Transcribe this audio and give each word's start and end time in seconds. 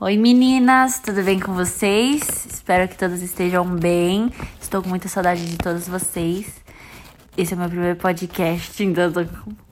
Oi 0.00 0.16
meninas, 0.16 1.00
tudo 1.00 1.24
bem 1.24 1.40
com 1.40 1.52
vocês? 1.52 2.46
Espero 2.46 2.86
que 2.86 2.96
todos 2.96 3.20
estejam 3.20 3.66
bem. 3.66 4.32
Estou 4.60 4.80
com 4.80 4.88
muita 4.88 5.08
saudade 5.08 5.44
de 5.44 5.58
todos 5.58 5.88
vocês. 5.88 6.62
Esse 7.36 7.54
é 7.54 7.56
meu 7.56 7.68
primeiro 7.68 7.98
podcast, 7.98 8.84
então 8.84 9.10
tô 9.10 9.26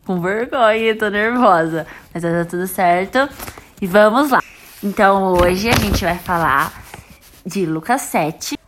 com 0.04 0.21
vergonha, 0.21 0.99
tô 0.99 1.09
nervosa. 1.11 1.87
Mas 2.12 2.25
dar 2.25 2.45
tudo 2.45 2.67
certo. 2.67 3.29
E 3.81 3.87
vamos 3.87 4.33
lá. 4.33 4.43
Então 4.83 5.35
hoje 5.35 5.69
a 5.69 5.77
gente 5.77 6.04
vai 6.04 6.19
falar 6.19 6.72
de 7.47 7.65
Lucas 7.65 8.03
7, 8.03 8.58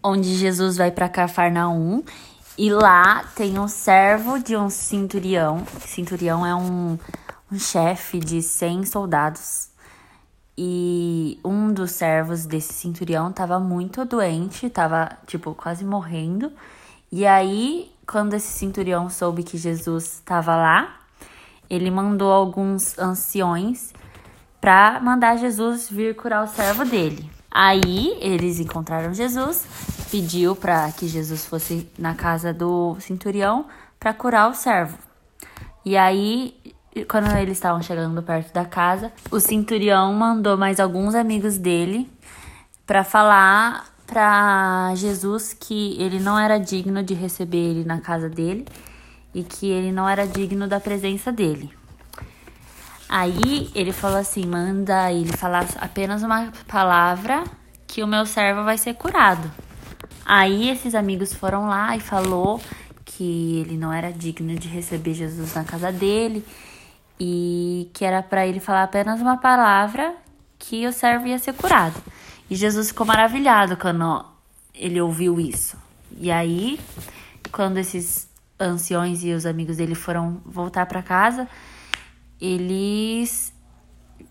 onde 0.00 0.36
Jesus 0.36 0.76
vai 0.76 0.92
para 0.92 1.08
Cafarnaum 1.08 2.04
e 2.56 2.70
lá 2.70 3.24
tem 3.34 3.58
um 3.58 3.66
servo 3.66 4.38
de 4.38 4.56
um 4.56 4.70
cinturião. 4.70 5.66
Cinturião 5.84 6.46
é 6.46 6.54
um, 6.54 6.96
um 7.50 7.58
chefe 7.58 8.20
de 8.20 8.40
100 8.40 8.86
soldados 8.86 9.68
e 10.60 11.38
um 11.44 11.72
dos 11.72 11.92
servos 11.92 12.44
desse 12.44 12.72
centurião 12.72 13.30
estava 13.30 13.60
muito 13.60 14.04
doente, 14.04 14.66
estava 14.66 15.08
tipo 15.24 15.54
quase 15.54 15.84
morrendo. 15.84 16.50
E 17.12 17.24
aí, 17.24 17.88
quando 18.04 18.34
esse 18.34 18.48
centurião 18.48 19.08
soube 19.08 19.44
que 19.44 19.56
Jesus 19.56 20.14
estava 20.14 20.56
lá, 20.56 20.98
ele 21.70 21.92
mandou 21.92 22.32
alguns 22.32 22.98
anciões 22.98 23.92
para 24.60 24.98
mandar 24.98 25.36
Jesus 25.36 25.88
vir 25.88 26.16
curar 26.16 26.42
o 26.42 26.48
servo 26.48 26.84
dele. 26.84 27.30
Aí 27.48 28.18
eles 28.20 28.58
encontraram 28.58 29.14
Jesus, 29.14 29.64
pediu 30.10 30.56
para 30.56 30.90
que 30.90 31.06
Jesus 31.06 31.46
fosse 31.46 31.88
na 31.96 32.16
casa 32.16 32.52
do 32.52 32.96
centurião 32.98 33.66
para 34.00 34.12
curar 34.12 34.50
o 34.50 34.54
servo. 34.54 34.98
E 35.84 35.96
aí 35.96 36.57
quando 37.04 37.30
eles 37.36 37.56
estavam 37.58 37.82
chegando 37.82 38.22
perto 38.22 38.52
da 38.52 38.64
casa, 38.64 39.12
o 39.30 39.40
centurião 39.40 40.12
mandou 40.14 40.56
mais 40.56 40.80
alguns 40.80 41.14
amigos 41.14 41.58
dele 41.58 42.10
para 42.86 43.04
falar 43.04 43.86
para 44.06 44.94
Jesus 44.94 45.52
que 45.52 46.00
ele 46.00 46.18
não 46.18 46.38
era 46.38 46.58
digno 46.58 47.02
de 47.02 47.12
receber 47.12 47.58
ele 47.58 47.84
na 47.84 48.00
casa 48.00 48.28
dele 48.28 48.66
e 49.34 49.42
que 49.42 49.68
ele 49.68 49.92
não 49.92 50.08
era 50.08 50.26
digno 50.26 50.66
da 50.66 50.80
presença 50.80 51.30
dele. 51.30 51.70
Aí 53.08 53.70
ele 53.74 53.92
falou 53.92 54.18
assim: 54.18 54.46
manda 54.46 55.12
ele 55.12 55.36
falar 55.36 55.66
apenas 55.80 56.22
uma 56.22 56.52
palavra 56.66 57.44
que 57.86 58.02
o 58.02 58.06
meu 58.06 58.26
servo 58.26 58.64
vai 58.64 58.78
ser 58.78 58.94
curado. 58.94 59.50
Aí 60.24 60.68
esses 60.68 60.94
amigos 60.94 61.32
foram 61.32 61.68
lá 61.68 61.96
e 61.96 62.00
falou 62.00 62.60
que 63.04 63.60
ele 63.60 63.76
não 63.76 63.92
era 63.92 64.12
digno 64.12 64.54
de 64.54 64.68
receber 64.68 65.14
Jesus 65.14 65.54
na 65.54 65.64
casa 65.64 65.90
dele 65.90 66.44
e 67.18 67.90
que 67.92 68.04
era 68.04 68.22
para 68.22 68.46
ele 68.46 68.60
falar 68.60 68.84
apenas 68.84 69.20
uma 69.20 69.36
palavra 69.36 70.14
que 70.58 70.86
o 70.86 70.92
servo 70.92 71.26
ia 71.26 71.38
ser 71.38 71.54
curado. 71.54 72.00
E 72.50 72.56
Jesus 72.56 72.88
ficou 72.88 73.06
maravilhado 73.06 73.76
quando 73.76 74.24
ele 74.74 75.00
ouviu 75.00 75.38
isso. 75.38 75.76
E 76.18 76.30
aí, 76.30 76.80
quando 77.52 77.78
esses 77.78 78.28
anciões 78.58 79.22
e 79.22 79.32
os 79.32 79.46
amigos 79.46 79.76
dele 79.76 79.94
foram 79.94 80.40
voltar 80.44 80.86
para 80.86 81.02
casa, 81.02 81.48
eles 82.40 83.52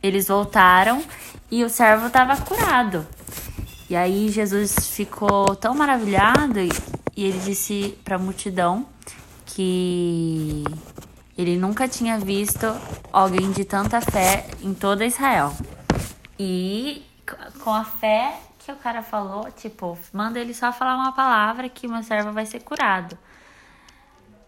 eles 0.02 0.28
voltaram 0.28 1.04
e 1.50 1.64
o 1.64 1.70
servo 1.70 2.08
estava 2.08 2.38
curado. 2.38 3.06
E 3.90 3.96
aí 3.96 4.30
Jesus 4.30 4.74
ficou 4.90 5.56
tão 5.56 5.74
maravilhado 5.74 6.60
e, 6.60 6.70
e 7.16 7.26
ele 7.26 7.40
disse 7.40 7.98
para 8.04 8.16
a 8.16 8.20
multidão 8.20 8.86
que 9.46 10.64
ele 11.38 11.58
nunca 11.58 11.88
tinha 11.88 12.18
visto 12.18 12.66
alguém 13.14 13.52
de 13.52 13.64
tanta 13.64 14.02
fé 14.02 14.48
em 14.62 14.74
toda 14.74 15.06
Israel. 15.06 15.56
E 16.40 17.06
com 17.64 17.74
a 17.74 17.84
fé 17.84 18.40
que 18.60 18.72
o 18.72 18.76
cara 18.76 19.02
falou, 19.04 19.50
tipo, 19.52 19.98
manda 20.12 20.40
ele 20.40 20.54
só 20.54 20.74
falar 20.74 20.96
uma 20.96 21.12
palavra 21.12 21.70
que 21.70 21.86
uma 21.88 22.02
serva 22.04 22.32
vai 22.32 22.46
ser 22.46 22.62
curado. 22.62 23.18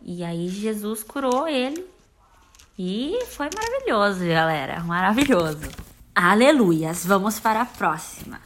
E 0.01 0.23
aí 0.23 0.49
Jesus 0.49 1.03
curou 1.03 1.47
ele. 1.47 1.85
E 2.77 3.25
foi 3.27 3.49
maravilhoso, 3.53 4.25
galera. 4.25 4.79
Maravilhoso. 4.81 5.69
Aleluias. 6.15 7.05
Vamos 7.05 7.39
para 7.39 7.61
a 7.61 7.65
próxima. 7.65 8.41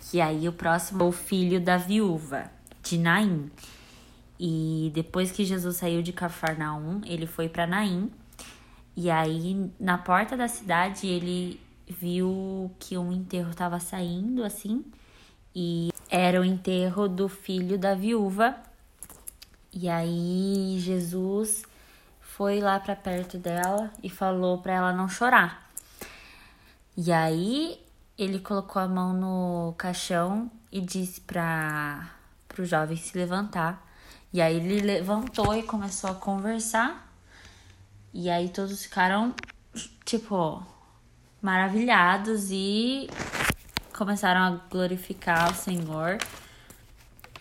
Que 0.00 0.20
aí 0.20 0.46
o 0.46 0.52
próximo 0.52 1.02
é 1.04 1.06
o 1.06 1.12
filho 1.12 1.60
da 1.60 1.78
viúva, 1.78 2.50
de 2.82 2.98
Naim. 2.98 3.50
E 4.38 4.90
depois 4.94 5.30
que 5.30 5.44
Jesus 5.44 5.76
saiu 5.76 6.02
de 6.02 6.12
Cafarnaum, 6.12 7.00
ele 7.04 7.26
foi 7.26 7.48
para 7.48 7.66
Naim. 7.66 8.10
E 8.96 9.10
aí, 9.10 9.70
na 9.78 9.96
porta 9.96 10.36
da 10.36 10.48
cidade, 10.48 11.06
ele 11.06 11.60
viu 11.86 12.70
que 12.78 12.96
um 12.98 13.12
enterro 13.12 13.50
estava 13.50 13.78
saindo 13.78 14.44
assim. 14.44 14.84
E 15.54 15.90
era 16.10 16.40
o 16.40 16.44
enterro 16.44 17.08
do 17.08 17.28
filho 17.28 17.78
da 17.78 17.94
viúva. 17.94 18.56
E 19.72 19.88
aí, 19.88 20.76
Jesus 20.78 21.62
foi 22.20 22.60
lá 22.60 22.80
para 22.80 22.96
perto 22.96 23.38
dela 23.38 23.90
e 24.02 24.10
falou 24.10 24.58
para 24.58 24.72
ela 24.72 24.92
não 24.92 25.08
chorar. 25.08 25.70
E 26.96 27.12
aí, 27.12 27.80
ele 28.18 28.38
colocou 28.38 28.82
a 28.82 28.88
mão 28.88 29.12
no 29.12 29.74
caixão 29.78 30.50
e 30.70 30.80
disse 30.80 31.20
para 31.20 32.10
o 32.58 32.64
jovem 32.64 32.96
se 32.96 33.16
levantar. 33.16 33.91
E 34.32 34.40
aí 34.40 34.56
ele 34.56 34.80
levantou 34.80 35.54
e 35.54 35.62
começou 35.62 36.10
a 36.10 36.14
conversar. 36.14 37.12
E 38.14 38.30
aí 38.30 38.48
todos 38.48 38.82
ficaram, 38.82 39.34
tipo, 40.04 40.64
maravilhados 41.40 42.48
e 42.50 43.08
começaram 43.92 44.40
a 44.40 44.50
glorificar 44.70 45.52
o 45.52 45.54
Senhor. 45.54 46.18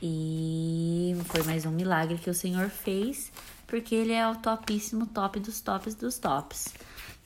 E 0.02 1.16
foi 1.26 1.44
mais 1.44 1.66
um 1.66 1.72
milagre 1.72 2.18
que 2.18 2.30
o 2.30 2.34
Senhor 2.34 2.70
fez, 2.70 3.32
porque 3.68 3.96
ele 3.96 4.14
é 4.14 4.28
o 4.28 4.36
topíssimo 4.36 5.06
top 5.06 5.40
dos 5.40 5.62
tops 5.62 5.96
dos 5.96 6.18
tops. 6.18 6.74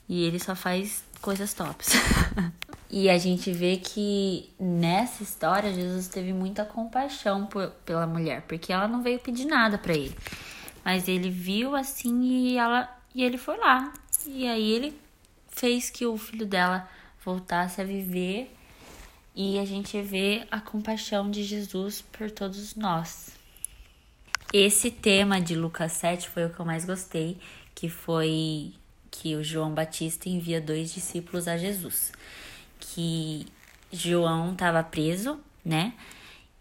E 0.08 0.24
ele 0.24 0.38
só 0.38 0.54
faz 0.54 1.02
coisas 1.20 1.52
tops. 1.54 1.88
E 2.88 3.10
a 3.10 3.18
gente 3.18 3.52
vê 3.52 3.76
que 3.76 4.48
nessa 4.58 5.22
história 5.22 5.72
Jesus 5.72 6.06
teve 6.06 6.32
muita 6.32 6.64
compaixão 6.64 7.46
por, 7.46 7.70
pela 7.84 8.06
mulher, 8.06 8.42
porque 8.42 8.72
ela 8.72 8.86
não 8.86 9.02
veio 9.02 9.18
pedir 9.18 9.44
nada 9.44 9.76
para 9.76 9.94
ele. 9.94 10.16
Mas 10.84 11.08
ele 11.08 11.28
viu 11.28 11.74
assim 11.74 12.22
e 12.22 12.56
ela 12.56 12.88
e 13.12 13.24
ele 13.24 13.38
foi 13.38 13.56
lá. 13.56 13.92
E 14.24 14.46
aí 14.46 14.70
ele 14.70 14.96
fez 15.48 15.90
que 15.90 16.06
o 16.06 16.16
filho 16.16 16.46
dela 16.46 16.88
voltasse 17.24 17.80
a 17.80 17.84
viver. 17.84 18.54
E 19.34 19.58
a 19.58 19.64
gente 19.64 20.00
vê 20.00 20.46
a 20.50 20.60
compaixão 20.60 21.30
de 21.30 21.42
Jesus 21.42 22.00
por 22.00 22.30
todos 22.30 22.74
nós. 22.76 23.32
Esse 24.52 24.90
tema 24.90 25.40
de 25.40 25.54
Lucas 25.54 25.92
7 25.92 26.28
foi 26.28 26.46
o 26.46 26.50
que 26.50 26.60
eu 26.60 26.64
mais 26.64 26.84
gostei, 26.84 27.36
que 27.74 27.88
foi 27.88 28.72
que 29.10 29.34
o 29.34 29.42
João 29.42 29.74
Batista 29.74 30.28
envia 30.28 30.60
dois 30.60 30.94
discípulos 30.94 31.48
a 31.48 31.56
Jesus 31.56 32.12
que 32.78 33.46
João 33.92 34.52
estava 34.52 34.82
preso, 34.82 35.38
né? 35.64 35.94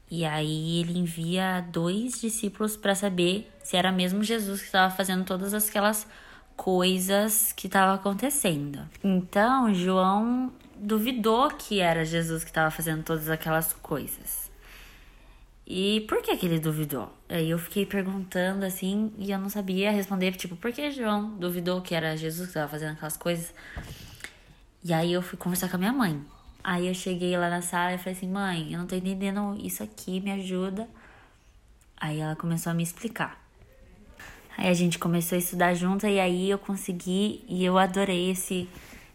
E 0.09 0.24
aí 0.24 0.80
ele 0.81 0.98
envia 0.98 1.66
dois 1.72 2.22
discípulos 2.22 2.78
para 2.78 2.94
saber 2.94 3.52
se 3.64 3.76
era 3.76 3.92
mesmo 3.92 4.24
Jesus 4.24 4.59
que 4.62 4.68
estava 4.68 4.94
fazendo 4.94 5.25
todas 5.25 5.54
aquelas 5.54 6.08
coisas 6.56 7.52
que 7.54 7.68
estavam 7.68 7.96
acontecendo. 7.96 8.88
Então, 9.04 9.74
João 9.74 10.54
duvidou 10.78 11.50
que 11.50 11.80
era 11.80 12.06
Jesus 12.06 12.44
que 12.44 12.50
estava 12.50 12.70
fazendo 12.72 13.04
todas 13.04 13.30
aquelas 13.30 13.74
coisas. 13.74 14.52
E 15.68 16.02
por 16.08 16.22
que 16.22 16.38
que 16.38 16.46
ele 16.46 16.59
duvidou? 16.59 17.12
Aí 17.28 17.50
eu 17.50 17.58
fiquei 17.58 17.86
perguntando 17.86 18.64
assim 18.64 19.12
e 19.18 19.31
eu 19.31 19.40
não 19.40 19.50
sabia 19.50 19.92
responder, 19.92 20.34
tipo, 20.34 20.56
por 20.56 20.72
que 20.72 20.92
João 20.92 21.31
duvidou 21.38 21.81
que 21.81 21.96
era 21.96 22.16
Jesus 22.16 22.48
que 22.48 22.52
estava 22.52 22.70
fazendo 22.70 22.94
aquelas 22.94 23.18
coisas? 23.18 23.52
E 24.88 24.94
aí 24.94 25.13
eu 25.13 25.22
fui 25.23 25.35
conversar 25.35 25.68
com 25.68 25.78
a 25.78 25.79
minha 25.79 25.91
mãe. 25.91 26.23
Aí 26.63 26.88
eu 26.88 26.94
cheguei 26.94 27.35
lá 27.35 27.50
na 27.50 27.63
sala 27.63 27.95
e 27.95 27.98
falei 27.98 28.13
assim: 28.13 28.30
mãe, 28.30 28.71
eu 28.71 28.77
não 28.77 28.86
tô 28.86 28.95
entendendo 28.95 29.57
isso 29.60 29.81
aqui, 29.81 30.21
me 30.21 30.31
ajuda. 30.31 30.88
Aí 31.98 32.19
ela 32.19 32.36
começou 32.36 32.69
a 32.69 32.75
me 32.75 32.83
explicar. 32.83 33.44
Aí 34.56 34.69
a 34.69 34.74
gente 34.75 35.00
começou 35.00 35.38
a 35.38 35.39
estudar 35.39 35.74
junto 35.74 36.06
e 36.06 36.19
aí 36.19 36.51
eu 36.51 36.60
consegui 36.60 37.44
e 37.48 37.65
eu 37.65 37.80
adorei 37.80 38.30
esse, 38.30 38.69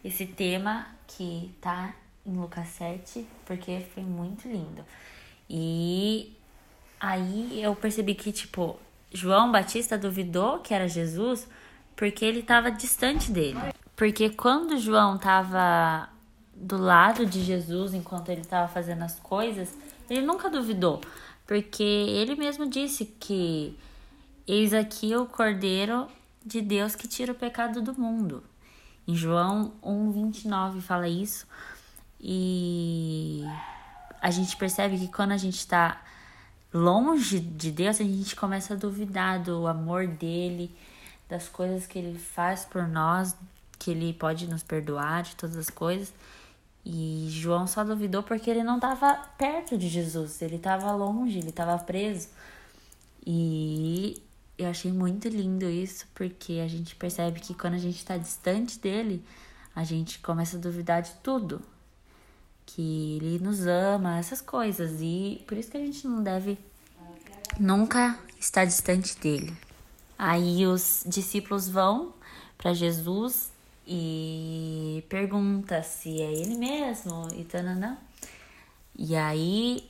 esse 0.04 0.26
tema 0.26 0.88
que 1.06 1.54
tá 1.60 1.94
em 2.26 2.36
Lucas 2.36 2.66
7, 2.70 3.24
porque 3.46 3.80
foi 3.94 4.02
muito 4.02 4.48
lindo. 4.48 4.84
E 5.48 6.36
aí 6.98 7.62
eu 7.62 7.76
percebi 7.76 8.16
que, 8.16 8.32
tipo, 8.32 8.76
João 9.12 9.52
Batista 9.52 9.96
duvidou 9.96 10.58
que 10.58 10.74
era 10.74 10.88
Jesus 10.88 11.46
porque 11.94 12.24
ele 12.24 12.40
estava 12.40 12.72
distante 12.72 13.30
dele. 13.30 13.60
Porque 14.00 14.30
quando 14.30 14.78
João 14.78 15.16
estava 15.16 16.08
do 16.54 16.78
lado 16.78 17.26
de 17.26 17.44
Jesus 17.44 17.92
enquanto 17.92 18.30
ele 18.30 18.40
estava 18.40 18.66
fazendo 18.66 19.02
as 19.02 19.20
coisas, 19.20 19.76
ele 20.08 20.22
nunca 20.22 20.48
duvidou, 20.48 21.02
porque 21.46 21.82
ele 21.82 22.34
mesmo 22.34 22.66
disse 22.66 23.04
que 23.04 23.78
eis 24.46 24.72
aqui 24.72 25.14
o 25.14 25.26
Cordeiro 25.26 26.08
de 26.42 26.62
Deus 26.62 26.96
que 26.96 27.06
tira 27.06 27.32
o 27.32 27.34
pecado 27.34 27.82
do 27.82 27.92
mundo. 27.92 28.42
Em 29.06 29.14
João 29.14 29.74
1:29 29.82 30.80
fala 30.80 31.06
isso. 31.06 31.46
E 32.18 33.44
a 34.18 34.30
gente 34.30 34.56
percebe 34.56 34.98
que 34.98 35.08
quando 35.08 35.32
a 35.32 35.36
gente 35.36 35.58
está 35.58 36.00
longe 36.72 37.38
de 37.38 37.70
Deus, 37.70 38.00
a 38.00 38.04
gente 38.04 38.34
começa 38.34 38.72
a 38.72 38.78
duvidar 38.78 39.42
do 39.42 39.66
amor 39.66 40.06
dele, 40.06 40.74
das 41.28 41.48
coisas 41.48 41.86
que 41.86 41.98
ele 41.98 42.18
faz 42.18 42.64
por 42.64 42.88
nós, 42.88 43.36
que 43.80 43.90
ele 43.90 44.12
pode 44.12 44.46
nos 44.46 44.62
perdoar 44.62 45.22
de 45.22 45.34
todas 45.34 45.56
as 45.56 45.70
coisas. 45.70 46.12
E 46.84 47.26
João 47.30 47.66
só 47.66 47.82
duvidou 47.82 48.22
porque 48.22 48.48
ele 48.50 48.62
não 48.62 48.76
estava 48.76 49.14
perto 49.36 49.76
de 49.76 49.88
Jesus, 49.88 50.40
ele 50.42 50.56
estava 50.56 50.92
longe, 50.92 51.38
ele 51.38 51.48
estava 51.48 51.82
preso. 51.82 52.28
E 53.26 54.22
eu 54.56 54.68
achei 54.68 54.92
muito 54.92 55.28
lindo 55.28 55.68
isso, 55.68 56.06
porque 56.14 56.60
a 56.64 56.68
gente 56.68 56.94
percebe 56.94 57.40
que 57.40 57.54
quando 57.54 57.74
a 57.74 57.78
gente 57.78 57.96
está 57.96 58.16
distante 58.16 58.78
dele, 58.78 59.24
a 59.74 59.82
gente 59.82 60.18
começa 60.20 60.56
a 60.56 60.60
duvidar 60.60 61.02
de 61.02 61.12
tudo. 61.22 61.62
Que 62.66 63.16
ele 63.16 63.38
nos 63.42 63.66
ama, 63.66 64.18
essas 64.18 64.40
coisas. 64.40 65.00
E 65.00 65.42
por 65.46 65.56
isso 65.56 65.70
que 65.70 65.76
a 65.76 65.84
gente 65.84 66.06
não 66.06 66.22
deve 66.22 66.58
nunca 67.58 68.18
estar 68.38 68.64
distante 68.64 69.18
dele. 69.18 69.56
Aí 70.18 70.66
os 70.66 71.02
discípulos 71.06 71.68
vão 71.68 72.12
para 72.58 72.74
Jesus 72.74 73.50
e 73.86 75.04
pergunta 75.08 75.82
se 75.82 76.20
é 76.20 76.32
ele 76.32 76.56
mesmo 76.56 77.28
e 77.34 77.44
tananã. 77.44 77.98
E 78.96 79.16
aí 79.16 79.88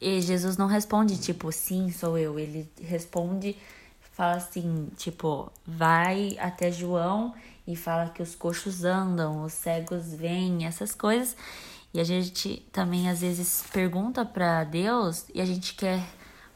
e 0.00 0.20
Jesus 0.20 0.56
não 0.56 0.66
responde 0.66 1.18
tipo 1.18 1.50
sim, 1.50 1.90
sou 1.90 2.16
eu. 2.16 2.38
Ele 2.38 2.68
responde, 2.80 3.56
fala 4.12 4.36
assim, 4.36 4.88
tipo, 4.96 5.50
vai 5.66 6.36
até 6.38 6.70
João 6.70 7.34
e 7.66 7.74
fala 7.74 8.10
que 8.10 8.22
os 8.22 8.34
coxos 8.34 8.84
andam, 8.84 9.44
os 9.44 9.52
cegos 9.52 10.14
vêm, 10.14 10.66
essas 10.66 10.94
coisas. 10.94 11.36
E 11.92 12.00
a 12.00 12.04
gente 12.04 12.64
também 12.70 13.08
às 13.08 13.20
vezes 13.22 13.64
pergunta 13.72 14.24
para 14.24 14.62
Deus 14.64 15.24
e 15.34 15.40
a 15.40 15.44
gente 15.44 15.74
quer 15.74 16.02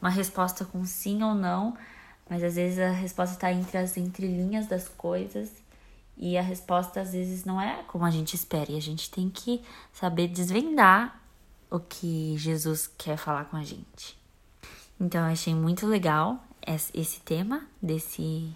uma 0.01 0.09
resposta 0.09 0.63
com 0.63 0.85
sim 0.85 1.21
ou 1.23 1.33
não, 1.33 1.75
mas 2.29 2.43
às 2.43 2.55
vezes 2.55 2.79
a 2.79 2.91
resposta 2.91 3.35
está 3.35 3.51
entre 3.51 3.77
as 3.77 3.97
entrelinhas 3.97 4.67
das 4.67 4.87
coisas 4.87 5.49
e 6.17 6.37
a 6.37 6.41
resposta 6.41 7.01
às 7.01 7.13
vezes 7.13 7.43
não 7.43 7.59
é 7.59 7.83
como 7.83 8.05
a 8.05 8.11
gente 8.11 8.35
espera. 8.35 8.71
E 8.71 8.77
a 8.77 8.81
gente 8.81 9.09
tem 9.09 9.29
que 9.29 9.61
saber 9.91 10.27
desvendar 10.27 11.21
o 11.69 11.79
que 11.79 12.35
Jesus 12.37 12.87
quer 12.97 13.17
falar 13.17 13.45
com 13.45 13.57
a 13.57 13.63
gente. 13.63 14.17
Então 14.99 15.25
eu 15.25 15.31
achei 15.31 15.55
muito 15.55 15.87
legal 15.87 16.43
esse 16.93 17.19
tema 17.21 17.67
desse 17.81 18.55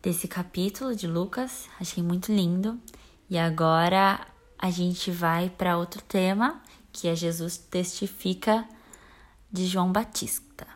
desse 0.00 0.28
capítulo 0.28 0.94
de 0.94 1.06
Lucas, 1.06 1.66
achei 1.80 2.02
muito 2.02 2.30
lindo. 2.30 2.78
E 3.28 3.38
agora 3.38 4.26
a 4.58 4.70
gente 4.70 5.10
vai 5.10 5.48
para 5.48 5.78
outro 5.78 6.02
tema, 6.02 6.60
que 6.92 7.08
é 7.08 7.16
Jesus 7.16 7.56
testifica 7.56 8.68
de 9.50 9.66
João 9.66 9.90
Batista. 9.90 10.66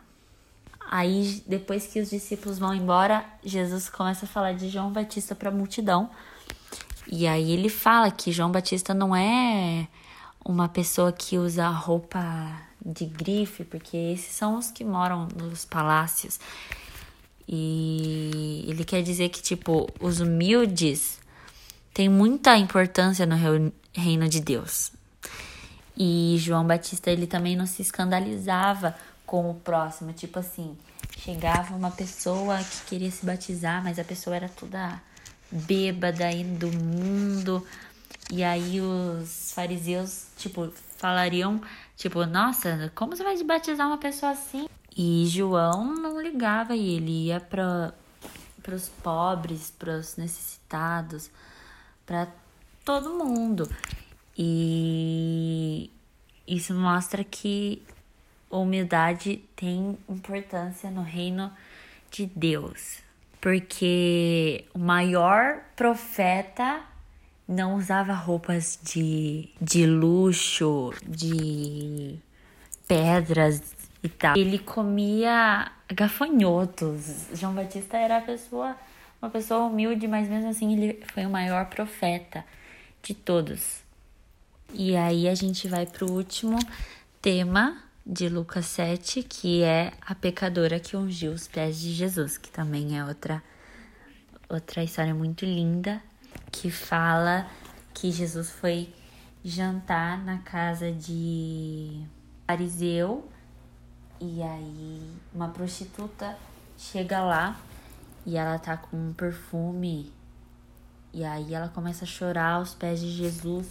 Aí, 0.91 1.43
depois 1.45 1.85
que 1.85 2.01
os 2.01 2.09
discípulos 2.09 2.57
vão 2.57 2.73
embora, 2.73 3.23
Jesus 3.45 3.87
começa 3.87 4.25
a 4.25 4.27
falar 4.27 4.53
de 4.53 4.69
João 4.69 4.91
Batista 4.91 5.35
para 5.35 5.49
a 5.49 5.51
multidão. 5.51 6.09
E 7.07 7.27
aí 7.27 7.51
ele 7.51 7.69
fala 7.69 8.09
que 8.09 8.31
João 8.31 8.51
Batista 8.51 8.91
não 8.91 9.15
é 9.15 9.87
uma 10.43 10.67
pessoa 10.67 11.11
que 11.11 11.37
usa 11.37 11.69
roupa 11.69 12.19
de 12.83 13.05
grife, 13.05 13.63
porque 13.63 13.95
esses 13.95 14.33
são 14.33 14.57
os 14.57 14.71
que 14.71 14.83
moram 14.83 15.27
nos 15.35 15.63
palácios. 15.63 16.39
E 17.47 18.65
ele 18.67 18.83
quer 18.83 19.03
dizer 19.03 19.29
que, 19.29 19.43
tipo, 19.43 19.87
os 19.99 20.19
humildes 20.19 21.19
têm 21.93 22.09
muita 22.09 22.57
importância 22.57 23.27
no 23.27 23.35
reino 23.93 24.27
de 24.27 24.39
Deus. 24.39 24.91
E 25.95 26.35
João 26.39 26.65
Batista, 26.65 27.11
ele 27.11 27.27
também 27.27 27.55
não 27.55 27.67
se 27.67 27.83
escandalizava 27.83 28.95
com 29.29 29.51
o 29.51 29.53
próximo. 29.53 30.11
Tipo 30.11 30.39
assim, 30.39 30.75
chegava 31.15 31.75
uma 31.75 31.91
pessoa 31.91 32.57
que 32.57 32.87
queria 32.87 33.11
se 33.11 33.23
batizar, 33.23 33.83
mas 33.83 33.99
a 33.99 34.03
pessoa 34.03 34.35
era 34.35 34.49
toda 34.49 34.99
bêbada 35.51 36.25
aí 36.25 36.43
do 36.43 36.71
mundo. 36.71 37.63
E 38.31 38.43
aí 38.43 38.81
os 38.81 39.51
fariseus, 39.53 40.29
tipo, 40.35 40.73
falariam, 40.97 41.61
tipo, 41.95 42.25
nossa, 42.25 42.91
como 42.95 43.15
você 43.15 43.23
vai 43.23 43.41
batizar 43.43 43.85
uma 43.85 43.99
pessoa 43.99 44.31
assim? 44.31 44.67
E 44.97 45.27
João 45.27 45.93
não 45.93 46.19
ligava 46.19 46.75
e 46.75 46.95
ele 46.95 47.25
ia 47.27 47.39
para 47.39 47.93
os 48.73 48.89
pobres, 49.03 49.71
para 49.77 49.95
os 49.99 50.17
necessitados, 50.17 51.29
para 52.03 52.27
todo 52.83 53.23
mundo. 53.23 53.69
E 54.35 55.91
isso 56.47 56.73
mostra 56.73 57.23
que 57.23 57.83
humildade 58.57 59.43
tem 59.55 59.97
importância 60.07 60.89
no 60.89 61.01
reino 61.01 61.51
de 62.09 62.25
Deus. 62.25 62.99
Porque 63.39 64.65
o 64.73 64.79
maior 64.79 65.61
profeta 65.75 66.81
não 67.47 67.75
usava 67.75 68.13
roupas 68.13 68.79
de, 68.83 69.49
de 69.61 69.85
luxo, 69.85 70.93
de 71.07 72.19
pedras 72.87 73.73
e 74.03 74.09
tal. 74.09 74.37
Ele 74.37 74.59
comia 74.59 75.71
gafanhotos. 75.93 77.27
João 77.33 77.53
Batista 77.53 77.97
era 77.97 78.19
pessoa, 78.21 78.75
uma 79.21 79.29
pessoa 79.29 79.65
humilde, 79.65 80.07
mas 80.07 80.27
mesmo 80.27 80.49
assim 80.49 80.73
ele 80.73 81.03
foi 81.13 81.25
o 81.25 81.29
maior 81.29 81.65
profeta 81.67 82.43
de 83.01 83.13
todos. 83.13 83.81
E 84.73 84.95
aí 84.95 85.27
a 85.27 85.33
gente 85.33 85.67
vai 85.67 85.85
para 85.85 86.05
o 86.05 86.11
último 86.11 86.59
tema 87.21 87.88
de 88.11 88.27
Lucas 88.27 88.65
7, 88.65 89.21
que 89.21 89.61
é 89.61 89.93
a 90.01 90.15
pecadora 90.15 90.79
que 90.79 90.97
ungiu 90.97 91.31
os 91.31 91.47
pés 91.47 91.79
de 91.79 91.93
Jesus, 91.93 92.39
que 92.39 92.49
também 92.49 92.97
é 92.97 93.05
outra 93.05 93.43
outra 94.49 94.83
história 94.83 95.13
muito 95.13 95.45
linda 95.45 96.01
que 96.51 96.71
fala 96.71 97.47
que 97.93 98.11
Jesus 98.11 98.49
foi 98.49 98.91
jantar 99.45 100.17
na 100.25 100.39
casa 100.39 100.91
de 100.91 102.03
fariseu 102.47 103.29
e 104.19 104.41
aí 104.41 105.13
uma 105.31 105.49
prostituta 105.49 106.35
chega 106.75 107.21
lá 107.21 107.59
e 108.25 108.35
ela 108.35 108.57
tá 108.57 108.75
com 108.75 108.97
um 108.97 109.13
perfume 109.13 110.11
e 111.13 111.23
aí 111.23 111.53
ela 111.53 111.69
começa 111.69 112.05
a 112.05 112.07
chorar 112.07 112.53
aos 112.53 112.73
pés 112.73 112.99
de 112.99 113.11
Jesus 113.11 113.69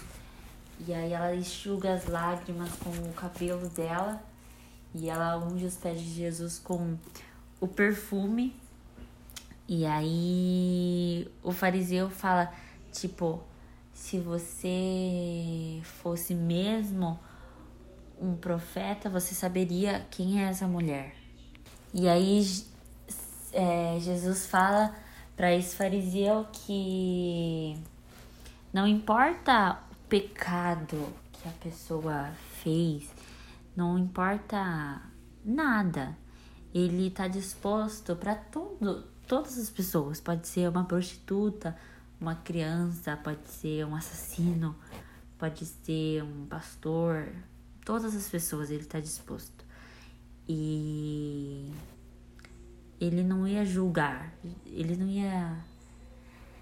e 0.86 0.94
aí 0.94 1.12
ela 1.12 1.34
enxuga 1.34 1.94
as 1.94 2.06
lágrimas 2.06 2.70
com 2.76 2.90
o 2.90 3.12
cabelo 3.12 3.68
dela 3.70 4.23
e 4.94 5.08
ela 5.08 5.37
unge 5.38 5.66
os 5.66 5.76
pés 5.76 6.00
de 6.00 6.11
Jesus 6.11 6.58
com 6.58 6.97
o 7.61 7.66
perfume. 7.66 8.54
E 9.66 9.85
aí 9.85 11.30
o 11.42 11.52
fariseu 11.52 12.08
fala, 12.08 12.52
tipo, 12.92 13.42
se 13.92 14.18
você 14.18 15.80
fosse 15.82 16.35
mesmo 16.35 17.18
um 18.20 18.35
profeta, 18.35 19.11
você 19.11 19.35
saberia 19.35 20.06
quem 20.11 20.42
é 20.42 20.49
essa 20.49 20.66
mulher. 20.66 21.14
E 21.92 22.08
aí 22.08 22.47
é, 23.52 23.99
Jesus 24.00 24.47
fala 24.47 24.94
para 25.37 25.54
esse 25.54 25.76
fariseu 25.76 26.47
que 26.52 27.76
não 28.73 28.87
importa 28.87 29.78
pecado 30.08 31.12
que 31.32 31.48
a 31.48 31.52
pessoa 31.52 32.32
fez, 32.62 33.08
não 33.76 33.98
importa 33.98 35.02
nada. 35.44 36.16
Ele 36.74 37.08
está 37.08 37.28
disposto 37.28 38.16
para 38.16 38.34
tudo, 38.34 39.04
todas 39.26 39.58
as 39.58 39.70
pessoas. 39.70 40.20
Pode 40.20 40.46
ser 40.48 40.68
uma 40.68 40.84
prostituta, 40.84 41.76
uma 42.20 42.34
criança, 42.34 43.16
pode 43.16 43.46
ser 43.48 43.86
um 43.86 43.94
assassino, 43.94 44.74
pode 45.38 45.64
ser 45.64 46.22
um 46.22 46.46
pastor. 46.46 47.28
Todas 47.84 48.14
as 48.14 48.28
pessoas 48.28 48.70
ele 48.70 48.82
está 48.82 49.00
disposto. 49.00 49.64
E 50.48 51.70
ele 53.00 53.22
não 53.22 53.46
ia 53.46 53.64
julgar, 53.64 54.32
ele 54.66 54.96
não 54.96 55.06
ia 55.06 55.56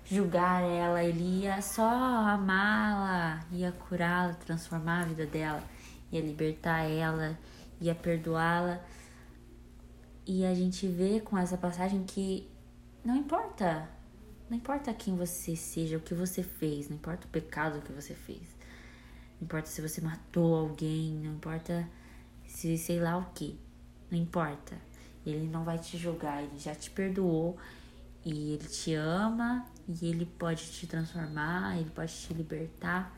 julgar 0.08 0.62
ela, 0.62 1.02
ele 1.02 1.42
ia 1.42 1.60
só 1.60 1.88
amá-la, 1.88 3.44
ia 3.52 3.72
curá-la, 3.72 4.34
transformar 4.34 5.02
a 5.02 5.04
vida 5.04 5.26
dela 5.26 5.62
ia 6.10 6.20
libertar 6.20 6.84
ela, 6.84 7.38
ia 7.80 7.94
perdoá-la. 7.94 8.80
E 10.26 10.44
a 10.44 10.54
gente 10.54 10.86
vê 10.86 11.20
com 11.20 11.38
essa 11.38 11.56
passagem 11.56 12.04
que 12.04 12.48
não 13.04 13.16
importa, 13.16 13.88
não 14.50 14.56
importa 14.56 14.92
quem 14.92 15.16
você 15.16 15.54
seja, 15.54 15.96
o 15.96 16.00
que 16.00 16.14
você 16.14 16.42
fez, 16.42 16.88
não 16.88 16.96
importa 16.96 17.26
o 17.26 17.30
pecado 17.30 17.80
que 17.82 17.92
você 17.92 18.14
fez, 18.14 18.42
não 19.40 19.46
importa 19.46 19.68
se 19.68 19.80
você 19.80 20.00
matou 20.00 20.56
alguém, 20.56 21.12
não 21.12 21.34
importa 21.34 21.88
se 22.44 22.76
sei 22.76 22.98
lá 22.98 23.16
o 23.18 23.26
que, 23.32 23.58
não 24.10 24.18
importa. 24.18 24.74
Ele 25.24 25.48
não 25.48 25.64
vai 25.64 25.78
te 25.78 25.96
julgar, 25.96 26.42
ele 26.42 26.58
já 26.58 26.74
te 26.74 26.88
perdoou 26.90 27.56
e 28.26 28.54
ele 28.54 28.66
te 28.66 28.92
ama 28.92 29.64
e 29.88 30.08
ele 30.08 30.26
pode 30.26 30.64
te 30.72 30.84
transformar, 30.84 31.78
ele 31.78 31.90
pode 31.90 32.12
te 32.12 32.34
libertar. 32.34 33.14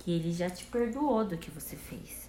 que 0.00 0.10
ele 0.10 0.32
já 0.32 0.50
te 0.50 0.64
perdoou 0.64 1.24
do 1.24 1.38
que 1.38 1.48
você 1.48 1.76
fez. 1.76 2.28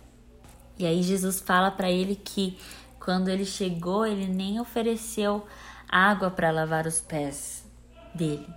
E 0.77 0.85
aí 0.85 1.01
Jesus 1.01 1.39
fala 1.39 1.71
para 1.71 1.89
ele 1.91 2.15
que 2.15 2.57
quando 2.99 3.29
ele 3.29 3.45
chegou, 3.45 4.05
ele 4.05 4.27
nem 4.27 4.59
ofereceu 4.59 5.45
água 5.89 6.29
para 6.29 6.51
lavar 6.51 6.85
os 6.85 7.01
pés 7.01 7.65
dele. 8.13 8.47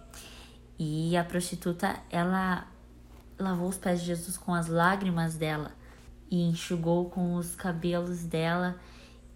E 0.79 1.17
a 1.17 1.25
prostituta, 1.25 1.99
ela 2.11 2.67
lavou 3.39 3.69
os 3.69 3.79
pés 3.79 4.01
de 4.01 4.07
Jesus 4.07 4.37
com 4.37 4.55
as 4.55 4.69
lágrimas 4.69 5.35
dela 5.35 5.73
e 6.31 6.43
enxugou 6.43 7.09
com 7.09 7.35
os 7.37 7.57
cabelos 7.57 8.23
dela 8.23 8.79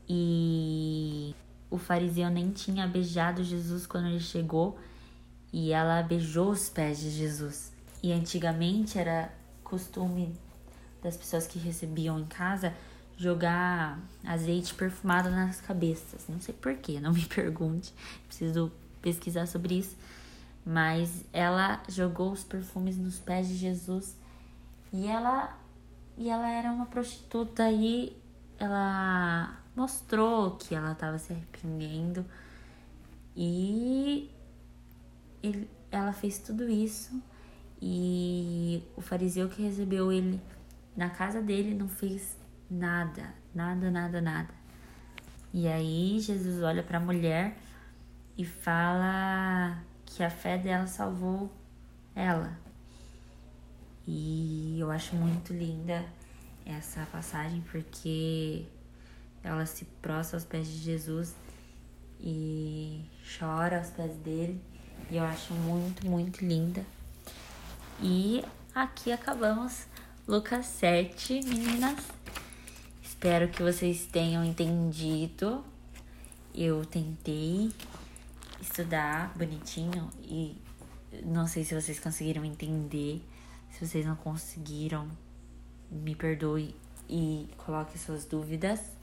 e 0.07 1.35
o 1.71 1.79
fariseu 1.79 2.29
nem 2.29 2.51
tinha 2.51 2.87
beijado 2.87 3.45
Jesus 3.45 3.87
quando 3.87 4.09
ele 4.09 4.21
chegou 4.21 4.79
e 5.53 5.73
ela 5.73 6.03
beijou 6.03 6.51
os 6.51 6.69
pés 6.69 6.99
de 7.01 7.11
Jesus. 7.11 7.73
E 8.03 8.13
antigamente 8.13 8.99
era 8.99 9.33
costume 9.63 10.35
das 11.03 11.17
pessoas 11.17 11.47
que 11.47 11.59
recebiam 11.59 12.19
em 12.19 12.27
casa 12.27 12.75
jogar 13.17 14.01
azeite 14.25 14.75
perfumado 14.75 15.31
nas 15.31 15.61
cabeças. 15.61 16.27
Não 16.29 16.41
sei 16.41 16.55
porquê, 16.55 17.01
não 17.01 17.13
me 17.13 17.25
pergunte, 17.27 17.93
preciso 18.27 18.73
pesquisar 19.03 19.47
sobre 19.47 19.79
isso. 19.79 19.97
Mas 20.65 21.25
ela 21.33 21.83
jogou 21.89 22.33
os 22.33 22.43
perfumes 22.43 22.97
nos 22.97 23.19
pés 23.19 23.49
de 23.49 23.57
Jesus 23.57 24.17
e 24.93 25.07
ela 25.07 25.57
e 26.19 26.29
ela 26.29 26.51
era 26.51 26.71
uma 26.71 26.85
prostituta 26.85 27.71
e 27.71 28.15
ela 28.59 29.59
mostrou 29.81 30.57
que 30.57 30.75
ela 30.75 30.93
estava 30.93 31.19
se 31.19 31.33
arrependendo 31.33 32.27
e 33.35 34.31
ele, 35.43 35.71
ela 35.91 36.13
fez 36.13 36.39
tudo 36.39 36.69
isso 36.69 37.23
e 37.81 38.83
o 38.95 39.01
fariseu 39.01 39.49
que 39.49 39.63
recebeu 39.63 40.13
ele 40.13 40.39
na 40.95 41.09
casa 41.09 41.41
dele 41.41 41.75
não 41.75 41.89
fez 41.89 42.37
nada, 42.71 43.33
nada, 43.55 43.91
nada, 43.91 44.21
nada. 44.21 44.55
E 45.51 45.67
aí 45.67 46.21
Jesus 46.21 46.63
olha 46.63 46.83
para 46.83 46.99
a 46.99 47.01
mulher 47.01 47.57
e 48.37 48.45
fala 48.45 49.83
que 50.05 50.23
a 50.23 50.29
fé 50.29 50.59
dela 50.59 50.87
salvou 50.87 51.51
ela. 52.15 52.55
E 54.07 54.77
eu 54.79 54.91
acho 54.91 55.17
muito 55.17 55.55
linda 55.55 56.05
essa 56.67 57.07
passagem 57.07 57.63
porque 57.63 58.67
ela 59.43 59.65
se 59.67 59.85
prostra 60.03 60.37
aos 60.37 60.45
pés 60.45 60.67
de 60.67 60.79
Jesus 60.79 61.35
e 62.21 63.05
chora 63.39 63.79
aos 63.79 63.91
pés 63.91 64.15
dele. 64.19 64.61
E 65.11 65.17
eu 65.17 65.25
acho 65.25 65.53
muito, 65.55 66.07
muito 66.07 66.45
linda. 66.45 66.85
E 68.01 68.45
aqui 68.75 69.11
acabamos 69.11 69.87
Lucas 70.29 70.67
7, 70.67 71.41
meninas. 71.45 71.99
Espero 73.03 73.49
que 73.49 73.63
vocês 73.63 74.07
tenham 74.07 74.45
entendido. 74.45 75.65
Eu 76.55 76.85
tentei 76.85 77.73
estudar 78.61 79.33
bonitinho 79.37 80.11
e 80.23 80.57
não 81.25 81.47
sei 81.47 81.65
se 81.65 81.75
vocês 81.75 81.99
conseguiram 81.99 82.45
entender. 82.45 83.23
Se 83.71 83.87
vocês 83.87 84.05
não 84.05 84.17
conseguiram, 84.17 85.09
me 85.91 86.15
perdoe 86.15 86.75
e 87.09 87.49
coloque 87.57 87.99
suas 87.99 88.25
dúvidas 88.25 89.00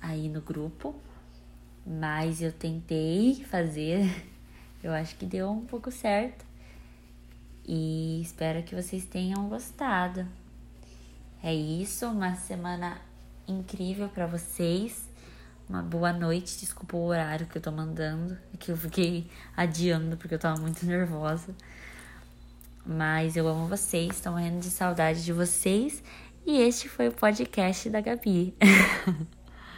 aí 0.00 0.28
no 0.28 0.40
grupo. 0.40 0.94
Mas 1.86 2.42
eu 2.42 2.52
tentei 2.52 3.44
fazer, 3.44 4.26
eu 4.82 4.92
acho 4.92 5.16
que 5.16 5.24
deu 5.24 5.50
um 5.50 5.64
pouco 5.64 5.90
certo. 5.90 6.44
E 7.66 8.20
espero 8.22 8.62
que 8.62 8.74
vocês 8.74 9.04
tenham 9.04 9.48
gostado. 9.48 10.26
É 11.42 11.54
isso, 11.54 12.06
uma 12.06 12.34
semana 12.34 12.98
incrível 13.46 14.08
para 14.08 14.26
vocês. 14.26 15.08
Uma 15.68 15.82
boa 15.82 16.12
noite. 16.12 16.58
Desculpa 16.60 16.96
o 16.96 17.04
horário 17.04 17.46
que 17.46 17.58
eu 17.58 17.62
tô 17.62 17.70
mandando, 17.70 18.36
que 18.58 18.70
eu 18.70 18.76
fiquei 18.76 19.30
adiando 19.56 20.16
porque 20.16 20.34
eu 20.34 20.38
tava 20.38 20.60
muito 20.60 20.84
nervosa. 20.86 21.54
Mas 22.84 23.36
eu 23.36 23.46
amo 23.46 23.66
vocês, 23.66 24.18
tô 24.20 24.30
morrendo 24.30 24.60
de 24.60 24.70
saudade 24.70 25.22
de 25.22 25.32
vocês. 25.32 26.02
E 26.46 26.58
este 26.58 26.88
foi 26.88 27.08
o 27.08 27.12
podcast 27.12 27.90
da 27.90 28.00
Gabi. 28.00 28.54